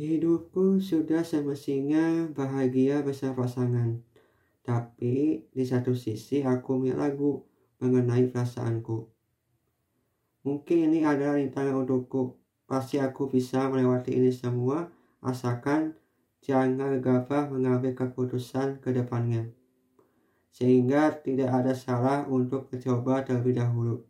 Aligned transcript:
Hidupku 0.00 0.80
sudah 0.80 1.20
semestinya 1.20 2.24
bahagia 2.32 3.04
bersama 3.04 3.44
pasangan. 3.44 4.00
Tapi 4.64 5.44
di 5.52 5.60
satu 5.60 5.92
sisi 5.92 6.40
aku 6.40 6.80
ragu 6.88 7.44
mengenai 7.84 8.32
perasaanku. 8.32 9.12
Mungkin 10.48 10.88
ini 10.88 11.04
adalah 11.04 11.36
rintangan 11.36 11.84
untukku. 11.84 12.32
Pasti 12.64 12.96
aku 12.96 13.28
bisa 13.28 13.68
melewati 13.68 14.16
ini 14.16 14.32
semua 14.32 14.88
asalkan 15.20 15.92
jangan 16.40 16.96
gegabah 16.96 17.52
mengambil 17.52 17.92
keputusan 17.92 18.80
ke 18.80 18.96
depannya. 18.96 19.52
Sehingga 20.48 21.12
tidak 21.20 21.52
ada 21.52 21.76
salah 21.76 22.24
untuk 22.24 22.72
mencoba 22.72 23.20
terlebih 23.28 23.52
dahulu. 23.52 24.00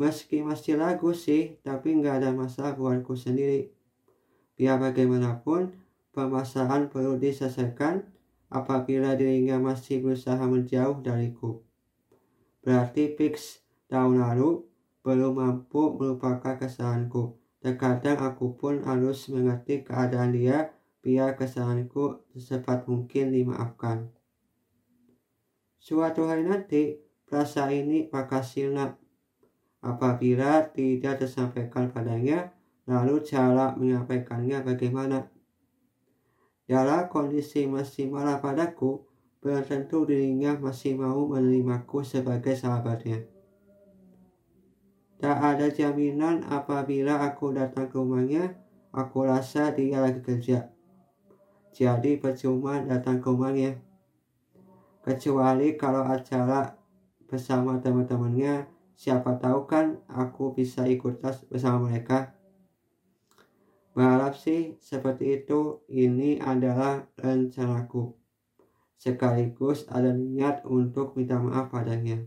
Meski 0.00 0.40
masih 0.40 0.80
ragu 0.80 1.12
sih, 1.12 1.60
tapi 1.60 1.92
nggak 2.00 2.24
ada 2.24 2.32
masalah 2.32 2.72
buatku 2.72 3.12
sendiri. 3.20 3.73
Biar 4.54 4.78
bagaimanapun, 4.78 5.74
permasalahan 6.14 6.86
perlu 6.86 7.18
diselesaikan 7.18 8.06
apabila 8.54 9.18
dirinya 9.18 9.58
masih 9.58 9.98
berusaha 9.98 10.40
menjauh 10.46 11.02
dariku. 11.02 11.66
Berarti 12.62 13.18
fix 13.18 13.66
tahun 13.90 14.22
lalu 14.22 14.62
belum 15.02 15.36
mampu 15.36 15.98
melupakan 15.98 16.56
kesalahanku. 16.56 17.36
Terkadang 17.60 18.22
aku 18.22 18.54
pun 18.54 18.80
harus 18.86 19.26
mengerti 19.28 19.82
keadaan 19.82 20.32
dia 20.32 20.72
biar 21.04 21.36
kesalahanku 21.36 22.24
secepat 22.32 22.88
mungkin 22.88 23.34
dimaafkan. 23.34 24.08
Suatu 25.76 26.24
hari 26.24 26.48
nanti, 26.48 26.96
perasaan 27.28 27.84
ini 27.84 28.08
bakal 28.08 28.40
silap. 28.40 28.96
Apabila 29.84 30.64
tidak 30.72 31.20
tersampaikan 31.20 31.92
padanya, 31.92 32.53
Lalu 32.84 33.24
cara 33.24 33.72
menyampaikannya 33.72 34.60
bagaimana? 34.60 35.32
Dalam 36.68 37.08
kondisi 37.08 37.64
masih 37.64 38.12
marah 38.12 38.40
padaku, 38.40 39.04
belum 39.40 39.64
tentu 39.64 40.04
dirinya 40.08 40.56
masih 40.56 40.96
mau 40.96 41.28
menerimaku 41.28 42.04
sebagai 42.04 42.56
sahabatnya. 42.56 43.24
Tak 45.20 45.38
ada 45.40 45.72
jaminan 45.72 46.44
apabila 46.48 47.24
aku 47.24 47.56
datang 47.56 47.88
ke 47.88 47.96
rumahnya, 47.96 48.60
aku 48.92 49.24
rasa 49.24 49.72
dia 49.72 50.04
lagi 50.04 50.20
kerja. 50.20 50.68
Jadi 51.72 52.20
percuma 52.20 52.84
datang 52.84 53.24
ke 53.24 53.26
rumahnya. 53.32 53.80
Kecuali 55.00 55.80
kalau 55.80 56.04
acara 56.04 56.76
bersama 57.24 57.80
teman-temannya, 57.80 58.68
siapa 58.92 59.40
tahu 59.40 59.64
kan 59.64 59.96
aku 60.12 60.52
bisa 60.52 60.84
ikut 60.84 61.24
tas 61.24 61.40
bersama 61.48 61.88
mereka. 61.88 62.33
Berharap 63.94 64.34
sih 64.34 64.74
seperti 64.82 65.38
itu 65.42 65.86
ini 65.86 66.42
adalah 66.42 67.06
rencanaku. 67.14 68.10
Sekaligus 68.98 69.86
ada 69.86 70.10
niat 70.10 70.66
untuk 70.66 71.14
minta 71.14 71.38
maaf 71.38 71.70
padanya. 71.70 72.18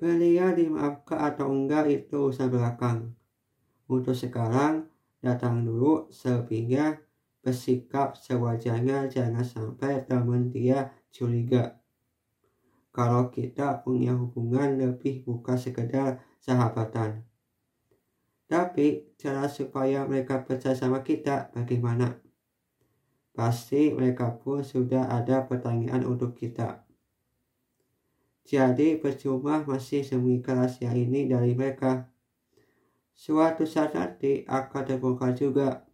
Beliau 0.00 0.56
dimaafkan 0.56 1.20
atau 1.20 1.52
enggak 1.52 1.92
itu 1.92 2.32
urusan 2.32 2.48
belakang. 2.48 3.12
Untuk 3.84 4.16
sekarang 4.16 4.88
datang 5.20 5.68
dulu 5.68 6.08
sehingga 6.08 6.96
bersikap 7.44 8.16
sewajarnya 8.16 9.12
jangan 9.12 9.44
sampai 9.44 10.00
teman 10.08 10.48
dia 10.48 10.96
curiga. 11.12 11.76
Kalau 12.96 13.28
kita 13.28 13.84
punya 13.84 14.16
hubungan 14.16 14.80
lebih 14.80 15.28
bukan 15.28 15.60
sekedar 15.60 16.24
sahabatan. 16.40 17.29
Tapi 18.50 19.14
cara 19.14 19.46
supaya 19.46 20.02
mereka 20.10 20.42
percaya 20.42 20.74
sama 20.74 21.06
kita 21.06 21.54
bagaimana? 21.54 22.18
Pasti 23.30 23.94
mereka 23.94 24.34
pun 24.34 24.66
sudah 24.66 25.06
ada 25.06 25.46
pertanyaan 25.46 26.02
untuk 26.02 26.34
kita. 26.34 26.82
Jadi 28.42 28.98
percuma 28.98 29.62
masih 29.62 30.02
sembunyikan 30.02 30.58
rahasia 30.58 30.90
ini 30.90 31.30
dari 31.30 31.54
mereka. 31.54 32.10
Suatu 33.14 33.70
saat 33.70 33.94
nanti 33.94 34.42
akan 34.42 34.82
terbongkar 34.82 35.38
juga. 35.38 35.86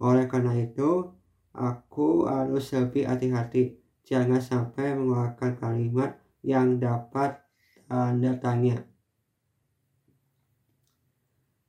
Oleh 0.00 0.24
karena 0.24 0.56
itu, 0.56 1.12
aku 1.52 2.24
harus 2.24 2.72
lebih 2.72 3.04
hati-hati. 3.04 3.76
Jangan 4.08 4.40
sampai 4.40 4.96
mengeluarkan 4.96 5.60
kalimat 5.60 6.16
yang 6.40 6.80
dapat 6.80 7.36
tanda 7.84 8.32
tanya. 8.40 8.89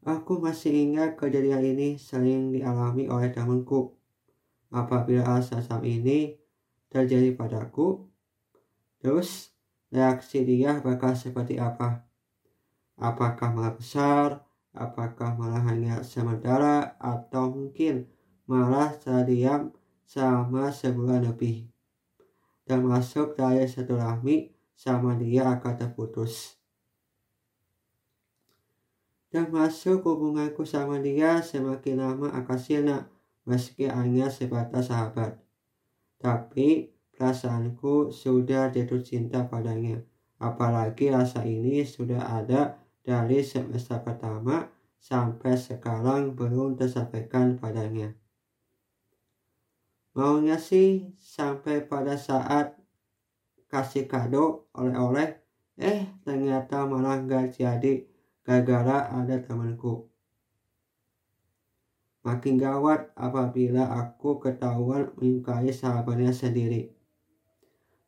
Aku 0.02 0.42
masih 0.42 0.74
ingat 0.90 1.14
kejadian 1.14 1.62
ini 1.62 1.94
sering 2.02 2.50
dialami 2.50 3.06
oleh 3.06 3.30
temanku. 3.30 3.94
Apabila 4.74 5.38
rasa 5.38 5.62
sam 5.62 5.86
ini 5.86 6.42
terjadi 6.90 7.38
padaku, 7.38 8.10
terus 8.98 9.54
reaksi 9.94 10.42
dia 10.42 10.82
bakal 10.82 11.14
seperti 11.14 11.62
apa? 11.62 12.02
Apakah 12.98 13.54
malah 13.54 13.78
besar? 13.78 14.42
Apakah 14.74 15.38
malah 15.38 15.62
hanya 15.70 16.02
sementara? 16.02 16.98
Atau 16.98 17.54
mungkin 17.54 18.10
malah 18.50 18.98
terdiam 18.98 19.70
sama 20.10 20.74
sebulan 20.74 21.30
lebih? 21.30 21.70
Termasuk 22.66 23.38
dari 23.38 23.70
satu 23.70 24.02
rahmi 24.02 24.50
sama 24.74 25.14
dia 25.14 25.46
akan 25.46 25.74
terputus 25.78 26.61
termasuk 29.32 30.04
hubunganku 30.04 30.68
sama 30.68 31.00
dia 31.00 31.40
semakin 31.40 32.04
lama 32.04 32.28
akan 32.36 32.60
silna 32.60 32.98
meski 33.48 33.88
hanya 33.88 34.28
sebatas 34.28 34.92
sahabat. 34.92 35.40
Tapi 36.20 36.92
perasaanku 37.16 38.12
sudah 38.12 38.70
jatuh 38.70 39.00
cinta 39.00 39.48
padanya. 39.48 40.04
Apalagi 40.38 41.10
rasa 41.10 41.48
ini 41.48 41.88
sudah 41.88 42.44
ada 42.44 42.76
dari 43.02 43.40
semester 43.42 44.04
pertama 44.04 44.68
sampai 45.00 45.56
sekarang 45.58 46.36
belum 46.36 46.76
tersampaikan 46.78 47.56
padanya. 47.56 48.14
Maunya 50.12 50.60
sih 50.60 51.16
sampai 51.16 51.88
pada 51.88 52.20
saat 52.20 52.76
kasih 53.72 54.12
kado 54.12 54.68
oleh-oleh, 54.76 55.40
eh 55.80 56.04
ternyata 56.28 56.84
malah 56.84 57.24
gak 57.24 57.56
jadi 57.56 58.11
gara-gara 58.42 59.10
ada 59.10 59.38
temanku. 59.42 60.10
Makin 62.22 62.62
gawat 62.62 63.10
apabila 63.18 63.90
aku 63.98 64.38
ketahuan 64.38 65.10
menyukai 65.18 65.74
sahabatnya 65.74 66.30
sendiri. 66.30 66.94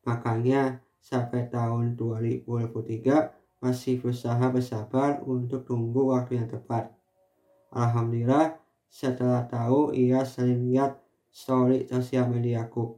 Makanya 0.06 0.78
sampai 1.02 1.50
tahun 1.50 1.98
2023 1.98 3.34
masih 3.58 3.98
berusaha 3.98 4.44
bersabar 4.52 5.24
untuk 5.26 5.66
tunggu 5.66 6.14
waktu 6.14 6.38
yang 6.38 6.46
tepat. 6.46 6.94
Alhamdulillah 7.74 8.60
setelah 8.86 9.50
tahu 9.50 9.90
ia 9.90 10.22
sering 10.22 10.70
lihat 10.70 11.02
story 11.34 11.90
sosial 11.90 12.30
mediaku. 12.30 12.94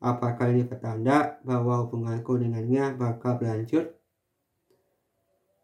Apakah 0.00 0.52
ini 0.52 0.68
pertanda 0.68 1.40
bahwa 1.40 1.84
hubunganku 1.84 2.36
dengannya 2.36 2.96
bakal 2.96 3.40
berlanjut? 3.40 3.99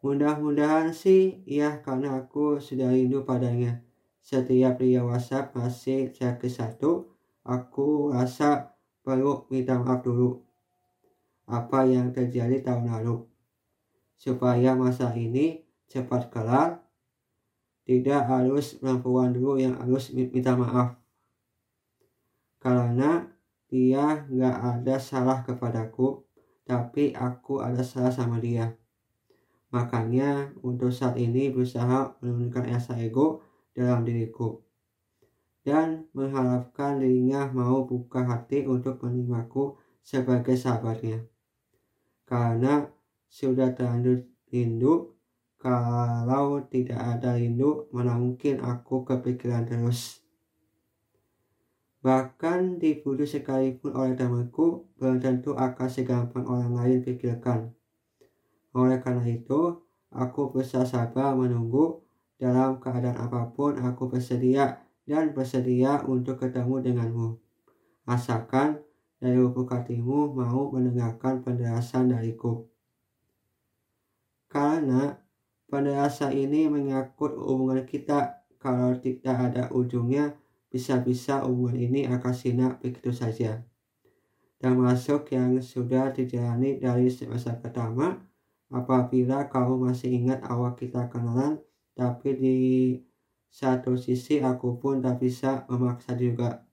Mudah-mudahan 0.07 0.95
sih 0.95 1.43
ya 1.51 1.83
karena 1.83 2.23
aku 2.23 2.63
sudah 2.63 2.95
rindu 2.95 3.27
padanya. 3.27 3.83
Setiap 4.23 4.79
dia 4.79 5.03
WhatsApp 5.03 5.51
masih 5.59 6.15
ke 6.15 6.47
satu, 6.47 7.11
aku 7.43 8.15
rasa 8.15 8.79
perlu 9.03 9.51
minta 9.51 9.75
maaf 9.75 10.07
dulu. 10.07 10.47
Apa 11.51 11.91
yang 11.91 12.15
terjadi 12.15 12.63
tahun 12.63 12.87
lalu. 12.87 13.27
Supaya 14.15 14.79
masa 14.79 15.11
ini 15.11 15.67
cepat 15.91 16.31
kelar, 16.31 16.87
tidak 17.83 18.31
harus 18.31 18.79
perempuan 18.79 19.35
dulu 19.35 19.59
yang 19.59 19.75
harus 19.75 20.15
minta 20.15 20.55
maaf. 20.55 20.95
Karena 22.63 23.27
dia 23.67 24.23
nggak 24.31 24.57
ada 24.71 25.03
salah 25.03 25.43
kepadaku, 25.43 26.23
tapi 26.63 27.11
aku 27.11 27.59
ada 27.59 27.83
salah 27.83 28.15
sama 28.15 28.39
dia. 28.39 28.86
Makanya 29.77 30.57
untuk 30.65 30.89
saat 30.89 31.21
ini 31.21 31.53
berusaha 31.53 32.17
menurunkan 32.25 32.65
rasa 32.73 32.97
ego 32.97 33.45
dalam 33.77 34.09
diriku 34.09 34.65
dan 35.67 36.07
mengharapkan 36.15 37.03
dirinya 37.03 37.51
mau 37.51 37.83
buka 37.85 38.23
hati 38.23 38.63
untuk 38.65 39.03
menerimaku 39.03 39.75
sebagai 39.99 40.55
sahabatnya. 40.55 41.27
Karena 42.23 42.87
sudah 43.27 43.75
terlanjur 43.75 44.23
rindu, 44.47 45.19
kalau 45.59 46.63
tidak 46.71 47.03
ada 47.03 47.35
rindu, 47.35 47.91
mana 47.91 48.15
mungkin 48.15 48.63
aku 48.63 49.03
kepikiran 49.03 49.67
terus. 49.67 50.23
Bahkan 52.07 52.79
diputus 52.79 53.35
sekalipun 53.35 53.91
oleh 53.99 54.15
temanku, 54.15 54.87
belum 55.03 55.19
tentu 55.19 55.59
akan 55.59 55.89
segampang 55.91 56.47
orang 56.47 56.79
lain 56.79 57.03
pikirkan. 57.03 57.75
Oleh 58.77 59.01
karena 59.01 59.25
itu, 59.25 59.81
aku 60.13 60.53
berusaha 60.53 60.85
sabar 60.85 61.33
menunggu 61.33 62.05
dalam 62.37 62.77
keadaan 62.77 63.17
apa 63.17 63.49
pun 63.57 63.81
aku 63.81 64.13
bersedia 64.13 64.85
dan 65.09 65.33
bersedia 65.33 66.05
untuk 66.05 66.45
ketemu 66.45 66.85
denganmu. 66.85 67.29
Asalkan 68.05 68.85
dari 69.17 69.41
lubuk 69.41 69.73
hatimu 69.73 70.37
mau 70.37 70.69
mendengarkan 70.69 71.41
penjelasan 71.41 72.13
dariku. 72.13 72.69
Karena 74.53 75.17
penjelasan 75.73 76.37
ini 76.37 76.69
menyangkut 76.69 77.33
hubungan 77.41 77.81
kita, 77.89 78.45
kalau 78.61 78.93
tidak 79.01 79.37
ada 79.41 79.73
ujungnya, 79.73 80.37
bisa-bisa 80.69 81.41
hubungan 81.49 81.81
ini 81.81 82.01
akan 82.05 82.35
sinar 82.37 82.77
begitu 82.77 83.09
saja. 83.17 83.65
Termasuk 84.61 85.33
yang 85.33 85.57
sudah 85.65 86.13
dijalani 86.13 86.77
dari 86.77 87.09
semester 87.09 87.57
pertama, 87.57 88.17
apabila 88.71 89.47
kamu 89.47 89.91
masih 89.91 90.11
ingat 90.11 90.43
awal 90.47 90.75
kita 90.75 91.07
kenalan, 91.07 91.63
tapi 91.95 92.29
di 92.37 92.59
satu 93.47 93.97
sisi 93.97 94.43
aku 94.43 94.77
pun 94.77 95.01
tak 95.01 95.23
bisa 95.23 95.65
memaksa 95.71 96.13
juga. 96.19 96.67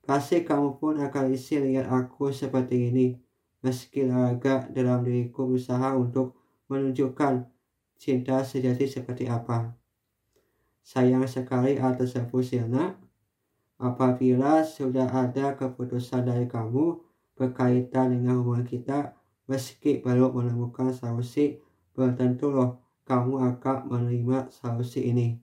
Pasti 0.00 0.42
kamu 0.42 0.80
pun 0.80 0.96
akan 0.98 1.34
isi 1.36 1.60
lihat 1.60 1.86
aku 1.92 2.32
seperti 2.32 2.90
ini, 2.90 3.06
meski 3.60 4.08
agak 4.08 4.72
dalam 4.72 5.04
diriku 5.04 5.44
berusaha 5.44 5.92
untuk 5.94 6.40
menunjukkan 6.72 7.46
cinta 8.00 8.40
sejati 8.40 8.88
seperti 8.88 9.28
apa. 9.28 9.76
Sayang 10.80 11.28
sekali 11.28 11.76
atas 11.76 12.16
Siana, 12.16 12.96
apabila 13.76 14.64
sudah 14.64 15.06
ada 15.06 15.52
keputusan 15.52 16.24
dari 16.24 16.48
kamu 16.48 16.96
berkaitan 17.36 18.16
dengan 18.16 18.40
hubungan 18.40 18.64
kita, 18.64 19.19
meski 19.50 19.98
baru 19.98 20.30
menemukan 20.30 20.94
solusi, 20.94 21.58
belum 21.98 22.14
tentu 22.14 22.54
loh 22.54 22.78
kamu 23.02 23.58
akan 23.58 23.90
menerima 23.90 24.54
solusi 24.54 25.10
ini. 25.10 25.34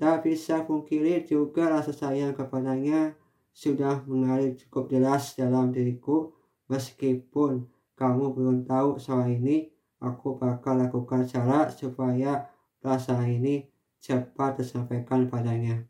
Tak 0.00 0.24
bisa 0.24 0.64
pungkiri 0.64 1.28
juga 1.28 1.68
rasa 1.68 1.92
sayang 1.92 2.32
kepadanya 2.32 3.12
sudah 3.52 4.06
mengalir 4.08 4.56
cukup 4.56 4.88
jelas 4.88 5.34
dalam 5.36 5.74
diriku 5.74 6.32
meskipun 6.70 7.66
kamu 7.98 8.30
belum 8.30 8.56
tahu 8.62 9.02
soal 9.02 9.26
ini 9.26 9.68
aku 9.98 10.38
bakal 10.38 10.78
lakukan 10.78 11.26
cara 11.26 11.66
supaya 11.68 12.46
rasa 12.78 13.18
ini 13.26 13.66
cepat 13.98 14.62
tersampaikan 14.62 15.26
padanya. 15.26 15.82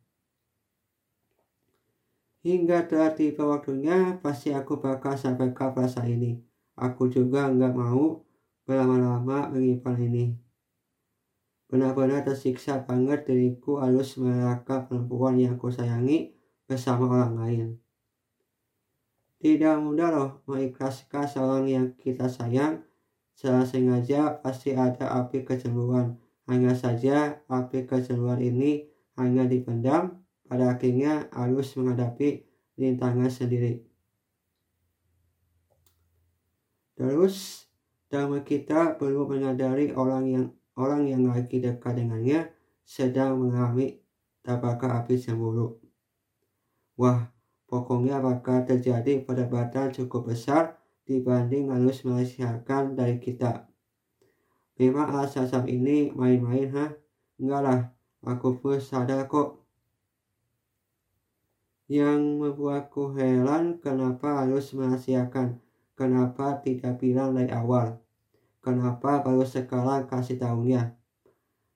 Hingga 2.46 2.86
tiba 3.18 3.42
waktunya, 3.44 4.14
pasti 4.22 4.54
aku 4.54 4.78
bakal 4.78 5.18
sampaikan 5.18 5.74
perasaan 5.74 6.14
ini. 6.14 6.38
Aku 6.78 7.10
juga 7.10 7.50
nggak 7.50 7.74
mau 7.74 8.22
berlama-lama 8.62 9.50
menyimpan 9.50 9.96
ini. 9.98 10.24
Benar-benar 11.68 12.24
tersiksa 12.24 12.80
banget 12.86 13.28
diriku 13.28 13.82
harus 13.82 14.16
meraka 14.16 14.86
perempuan 14.88 15.36
yang 15.36 15.60
aku 15.60 15.68
sayangi 15.68 16.32
bersama 16.64 17.10
orang 17.10 17.34
lain. 17.36 17.68
Tidak 19.38 19.76
mudah 19.78 20.08
loh 20.10 20.30
mengikhlaskan 20.50 21.26
seorang 21.28 21.66
yang 21.68 21.86
kita 21.94 22.26
sayang. 22.26 22.82
Secara 23.38 23.62
sengaja 23.62 24.34
pasti 24.42 24.74
ada 24.74 25.14
api 25.22 25.46
kecemburuan. 25.46 26.18
Hanya 26.50 26.74
saja 26.74 27.38
api 27.46 27.86
kecemburuan 27.86 28.42
ini 28.42 28.90
hanya 29.14 29.46
dipendam, 29.46 30.17
pada 30.48 30.74
akhirnya 30.74 31.28
harus 31.30 31.76
menghadapi 31.76 32.48
rintangan 32.80 33.28
sendiri. 33.28 33.84
Terus 36.98 37.68
dan 38.08 38.32
kita 38.40 38.96
perlu 38.96 39.28
menyadari 39.28 39.92
orang 39.92 40.24
yang 40.32 40.46
orang 40.80 41.04
yang 41.04 41.28
lagi 41.28 41.60
dekat 41.60 42.00
dengannya 42.00 42.48
sedang 42.88 43.36
mengalami 43.36 44.00
tabaka 44.40 45.04
api 45.04 45.20
cemburu. 45.20 45.76
Wah, 46.96 47.28
pokoknya 47.68 48.18
bakal 48.24 48.64
terjadi 48.64 49.22
perdebatan 49.22 49.92
cukup 49.92 50.32
besar 50.32 50.80
dibanding 51.04 51.68
harus 51.68 52.00
merahasiakan 52.02 52.96
dari 52.96 53.20
kita. 53.20 53.68
Memang 54.80 55.10
asal 55.20 55.46
ini 55.68 56.14
main-main 56.16 56.70
ha? 56.72 56.86
Enggak 57.38 57.60
lah, 57.62 57.80
aku 58.24 58.56
pun 58.58 58.78
sadar 58.80 59.28
kok. 59.28 59.67
Yang 61.88 62.20
membuatku 62.36 63.16
heran 63.16 63.80
kenapa 63.80 64.44
harus 64.44 64.76
merahasiakan 64.76 65.64
Kenapa 65.98 66.62
tidak 66.62 67.02
bilang 67.02 67.34
dari 67.34 67.50
awal? 67.50 67.98
Kenapa 68.62 69.18
baru 69.18 69.42
sekarang 69.42 70.06
kasih 70.06 70.38
tahunya? 70.38 70.94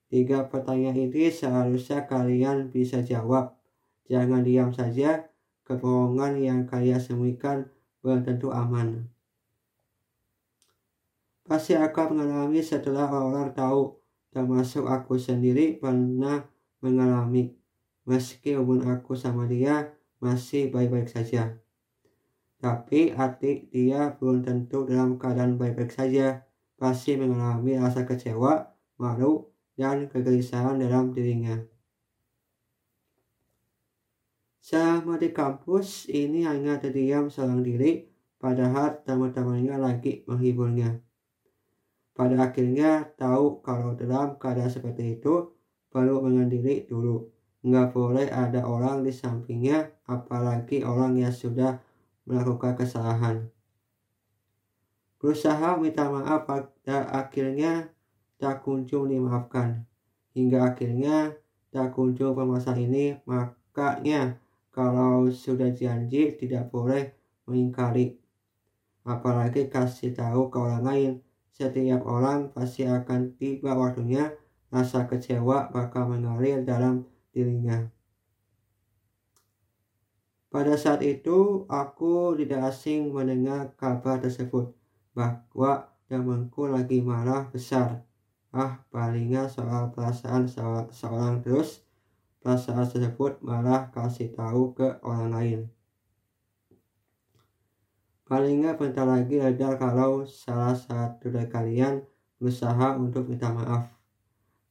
Tiga 0.06 0.47
pertanyaan 0.47 1.11
ini 1.11 1.26
seharusnya 1.26 2.06
kalian 2.06 2.70
bisa 2.70 3.03
jawab. 3.03 3.59
Jangan 4.06 4.47
diam 4.47 4.70
saja, 4.70 5.26
kebohongan 5.67 6.38
yang 6.38 6.61
kalian 6.70 7.03
sembunyikan 7.03 7.67
belum 7.99 8.23
tentu 8.23 8.55
aman. 8.55 9.11
Pasti 11.43 11.75
akan 11.75 12.23
mengalami 12.23 12.62
setelah 12.62 13.11
orang 13.11 13.50
tahu, 13.50 13.99
termasuk 14.31 14.87
aku 14.87 15.19
sendiri 15.19 15.82
pernah 15.82 16.47
mengalami. 16.79 17.58
Meski 18.06 18.55
hubungan 18.55 19.03
aku 19.03 19.19
sama 19.19 19.50
dia 19.50 19.91
masih 20.22 20.70
baik-baik 20.70 21.10
saja. 21.10 21.58
Tapi 22.62 23.10
hati 23.10 23.66
dia 23.74 24.14
belum 24.14 24.46
tentu 24.46 24.86
dalam 24.86 25.19
keadaan 25.19 25.58
baik-baik 25.58 25.90
saja. 25.90 26.46
Pasti 26.78 27.19
mengalami 27.19 27.74
rasa 27.74 28.06
kecewa, 28.06 28.70
malu, 29.02 29.50
dan 29.74 30.06
kegelisahan 30.06 30.78
dalam 30.78 31.10
dirinya. 31.10 31.58
Selama 34.62 35.19
di 35.19 35.34
kampus, 35.34 36.06
ini 36.06 36.46
hanya 36.46 36.78
terdiam 36.78 37.26
seorang 37.26 37.66
diri, 37.66 38.06
padahal 38.38 39.02
teman-temannya 39.02 39.74
lagi 39.74 40.22
menghiburnya. 40.30 41.02
Pada 42.14 42.46
akhirnya 42.46 43.10
tahu 43.19 43.58
kalau 43.58 43.98
dalam 43.98 44.38
keadaan 44.38 44.70
seperti 44.70 45.19
itu, 45.19 45.50
perlu 45.90 46.22
mengendiri 46.22 46.86
dulu. 46.86 47.31
Nggak 47.62 47.94
boleh 47.94 48.26
ada 48.26 48.67
orang 48.67 49.06
di 49.06 49.14
sampingnya, 49.14 49.94
apalagi 50.11 50.82
orang 50.82 51.14
yang 51.14 51.31
sudah 51.31 51.79
melakukan 52.26 52.75
kesalahan. 52.75 53.50
Berusaha 55.23 55.79
minta 55.79 56.11
maaf 56.11 56.43
pada 56.50 57.06
akhirnya 57.14 57.94
tak 58.43 58.67
kunjung 58.67 59.06
dimaafkan. 59.06 59.87
Hingga 60.35 60.75
akhirnya 60.75 61.39
tak 61.70 61.94
kunjung 61.94 62.34
permasalahan 62.34 62.91
ini, 62.91 63.06
makanya 63.31 64.43
kalau 64.75 65.31
sudah 65.31 65.70
janji 65.70 66.34
tidak 66.34 66.67
boleh 66.75 67.15
mengingkari. 67.46 68.19
Apalagi 69.06 69.70
kasih 69.70 70.10
tahu 70.10 70.51
ke 70.51 70.58
orang 70.58 70.82
lain. 70.82 71.13
Setiap 71.53 72.03
orang 72.08 72.51
pasti 72.51 72.89
akan 72.89 73.36
tiba 73.36 73.77
waktunya 73.77 74.34
rasa 74.72 75.05
kecewa 75.05 75.69
bakal 75.69 76.08
mengalir 76.08 76.65
dalam 76.65 77.05
dirinya. 77.32 77.91
Pada 80.53 80.77
saat 80.77 81.01
itu, 81.01 81.65
aku 81.65 82.36
tidak 82.36 82.69
asing 82.69 83.08
mendengar 83.08 83.72
kabar 83.81 84.20
tersebut 84.20 84.77
bahwa 85.17 85.89
temanku 86.12 86.69
lagi 86.69 87.01
marah 87.01 87.48
besar. 87.48 88.05
Ah, 88.53 88.84
palingnya 88.93 89.48
soal 89.48 89.89
perasaan 89.96 90.44
seorang 90.93 91.41
terus, 91.41 91.81
perasaan 92.44 92.84
tersebut 92.84 93.41
malah 93.41 93.89
kasih 93.96 94.29
tahu 94.36 94.77
ke 94.77 95.01
orang 95.01 95.32
lain. 95.32 95.60
Palingnya 98.29 98.77
bentar 98.77 99.08
lagi 99.08 99.41
ada 99.41 99.77
kalau 99.81 100.29
salah 100.29 100.72
satu 100.72 101.32
dari 101.32 101.48
kalian 101.48 102.05
berusaha 102.36 102.96
untuk 102.96 103.29
minta 103.29 103.53
maaf. 103.53 104.02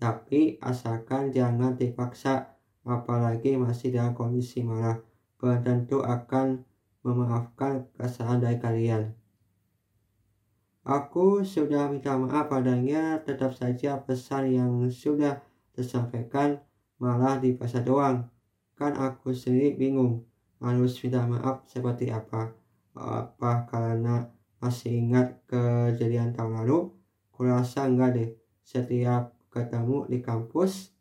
Tapi 0.01 0.57
asalkan 0.65 1.29
jangan 1.29 1.77
dipaksa, 1.77 2.57
apalagi 2.81 3.53
masih 3.53 3.93
dalam 3.93 4.17
kondisi 4.17 4.65
marah 4.65 4.97
belum 5.37 5.61
tentu 5.61 6.01
akan 6.01 6.65
memaafkan 7.05 7.85
kesalahan 7.93 8.41
dari 8.41 8.57
kalian. 8.57 9.03
Aku 10.81 11.45
sudah 11.45 11.93
minta 11.93 12.17
maaf 12.17 12.49
padanya, 12.49 13.21
tetap 13.21 13.53
saja 13.53 14.01
pesan 14.01 14.49
yang 14.49 14.73
sudah 14.89 15.37
tersampaikan 15.77 16.57
malah 16.97 17.37
dipaksa 17.37 17.85
doang. 17.85 18.25
Kan 18.73 18.97
aku 18.97 19.33
sendiri 19.37 19.77
bingung 19.77 20.25
harus 20.57 20.97
minta 21.05 21.21
maaf 21.29 21.61
seperti 21.69 22.09
apa. 22.09 22.53
Apa 22.97 23.69
karena 23.69 24.25
masih 24.57 25.05
ingat 25.05 25.37
kejadian 25.45 26.33
tahun 26.33 26.65
lalu? 26.65 26.89
Kurasa 27.29 27.85
enggak 27.85 28.17
deh. 28.17 28.29
Setiap 28.65 29.40
ketemu 29.51 30.07
di 30.07 30.23
kampus, 30.23 30.95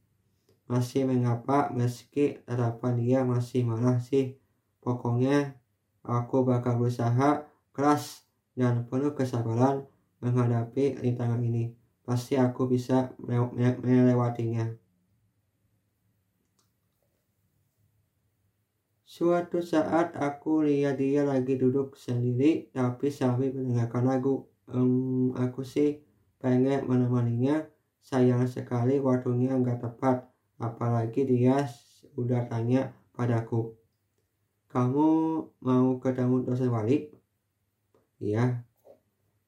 masih 0.66 1.07
mengapa 1.07 1.71
meski 1.75 2.42
harapan 2.47 2.92
dia 2.99 3.21
masih 3.23 3.62
marah 3.66 3.99
sih. 4.02 4.38
Pokoknya 4.83 5.54
aku 6.02 6.42
bakal 6.42 6.78
berusaha 6.78 7.47
keras 7.71 8.26
dan 8.59 8.87
penuh 8.90 9.14
kesabaran 9.14 9.87
menghadapi 10.21 11.00
rintangan 11.00 11.40
ini. 11.40 11.78
pasti 12.00 12.35
aku 12.35 12.66
bisa 12.66 13.14
melewatinya. 13.23 14.66
Suatu 19.07 19.62
saat 19.62 20.19
aku 20.19 20.66
lihat 20.66 20.99
dia 20.99 21.23
lagi 21.23 21.54
duduk 21.54 21.95
sendiri 21.95 22.66
tapi 22.75 23.14
sambil 23.14 23.54
mendengarkan 23.54 24.11
lagu. 24.11 24.47
Um, 24.66 25.30
aku 25.38 25.62
sih 25.62 26.02
pengen 26.42 26.87
menemaninya. 26.90 27.62
Sayang 28.00 28.49
sekali 28.49 28.99
waktunya 28.99 29.52
nggak 29.57 29.80
tepat. 29.85 30.28
Apalagi 30.61 31.25
dia 31.25 31.64
udah 32.16 32.45
tanya 32.49 32.92
padaku. 33.16 33.76
Kamu 34.69 35.09
mau 35.64 35.88
ketemu 35.99 36.45
dosen 36.45 36.69
wali? 36.69 37.11
Iya. 38.21 38.64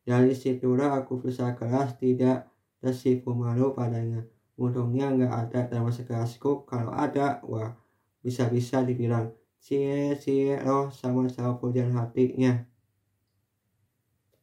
Dari 0.02 0.34
situlah 0.34 0.98
aku 0.98 1.22
bisa 1.22 1.54
kelas 1.54 2.00
tidak 2.00 2.50
tersipu 2.82 3.36
malu 3.36 3.76
padanya. 3.76 4.24
Untungnya 4.58 5.12
nggak 5.12 5.32
ada 5.32 5.60
dalam 5.70 5.92
sekelasku. 5.94 6.66
Kalau 6.66 6.90
ada, 6.90 7.38
wah 7.46 7.76
bisa-bisa 8.22 8.82
dibilang 8.86 9.34
cie 9.62 10.18
cie 10.18 10.58
loh 10.62 10.90
sama-sama 10.90 11.58
pujian 11.58 11.94
hatinya 11.94 12.71